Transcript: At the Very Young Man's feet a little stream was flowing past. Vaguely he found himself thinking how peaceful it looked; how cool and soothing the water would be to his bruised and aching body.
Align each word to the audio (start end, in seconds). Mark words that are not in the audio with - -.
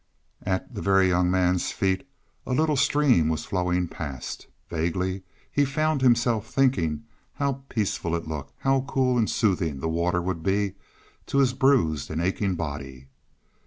At 0.41 0.73
the 0.73 0.81
Very 0.81 1.09
Young 1.09 1.29
Man's 1.29 1.71
feet 1.71 2.07
a 2.47 2.53
little 2.53 2.75
stream 2.75 3.29
was 3.29 3.45
flowing 3.45 3.87
past. 3.87 4.47
Vaguely 4.67 5.21
he 5.51 5.63
found 5.63 6.01
himself 6.01 6.51
thinking 6.51 7.03
how 7.33 7.61
peaceful 7.69 8.15
it 8.15 8.27
looked; 8.27 8.51
how 8.61 8.81
cool 8.87 9.15
and 9.19 9.29
soothing 9.29 9.79
the 9.79 9.87
water 9.87 10.19
would 10.19 10.41
be 10.41 10.73
to 11.27 11.37
his 11.37 11.53
bruised 11.53 12.09
and 12.09 12.19
aching 12.19 12.55
body. 12.55 13.09